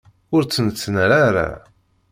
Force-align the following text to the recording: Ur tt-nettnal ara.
Ur 0.35 0.41
tt-nettnal 0.43 1.11
ara. 1.27 1.47